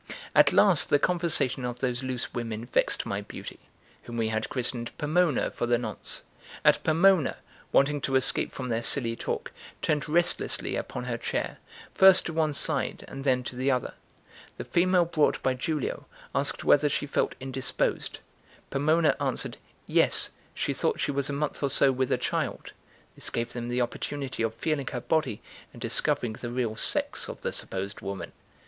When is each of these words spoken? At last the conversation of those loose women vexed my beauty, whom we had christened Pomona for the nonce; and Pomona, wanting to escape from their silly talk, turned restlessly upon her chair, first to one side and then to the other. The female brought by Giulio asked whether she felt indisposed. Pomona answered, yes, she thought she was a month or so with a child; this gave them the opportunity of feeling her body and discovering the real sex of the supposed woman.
At 0.33 0.51
last 0.51 0.89
the 0.89 0.97
conversation 0.97 1.63
of 1.63 1.77
those 1.77 2.01
loose 2.01 2.33
women 2.33 2.65
vexed 2.65 3.05
my 3.05 3.21
beauty, 3.21 3.59
whom 4.01 4.17
we 4.17 4.29
had 4.29 4.49
christened 4.49 4.89
Pomona 4.97 5.51
for 5.51 5.67
the 5.67 5.77
nonce; 5.77 6.23
and 6.63 6.83
Pomona, 6.83 7.37
wanting 7.71 8.01
to 8.01 8.15
escape 8.15 8.51
from 8.51 8.69
their 8.69 8.81
silly 8.81 9.15
talk, 9.15 9.51
turned 9.83 10.09
restlessly 10.09 10.75
upon 10.75 11.03
her 11.03 11.19
chair, 11.19 11.59
first 11.93 12.25
to 12.25 12.33
one 12.33 12.55
side 12.55 13.05
and 13.07 13.23
then 13.23 13.43
to 13.43 13.55
the 13.55 13.69
other. 13.69 13.93
The 14.57 14.63
female 14.63 15.05
brought 15.05 15.39
by 15.43 15.53
Giulio 15.53 16.07
asked 16.33 16.63
whether 16.63 16.89
she 16.89 17.05
felt 17.05 17.35
indisposed. 17.39 18.17
Pomona 18.71 19.15
answered, 19.19 19.57
yes, 19.85 20.31
she 20.55 20.73
thought 20.73 20.99
she 20.99 21.11
was 21.11 21.29
a 21.29 21.33
month 21.33 21.61
or 21.61 21.69
so 21.69 21.91
with 21.91 22.11
a 22.11 22.17
child; 22.17 22.73
this 23.13 23.29
gave 23.29 23.53
them 23.53 23.67
the 23.69 23.81
opportunity 23.81 24.41
of 24.41 24.55
feeling 24.55 24.87
her 24.87 25.01
body 25.01 25.43
and 25.71 25.79
discovering 25.79 26.33
the 26.33 26.49
real 26.49 26.75
sex 26.75 27.29
of 27.29 27.41
the 27.41 27.51
supposed 27.53 28.01
woman. 28.01 28.31